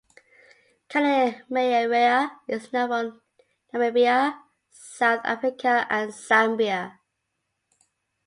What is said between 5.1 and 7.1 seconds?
Africa, and Zambia.